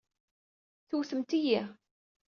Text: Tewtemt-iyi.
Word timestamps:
Tewtemt-iyi. 0.89 1.61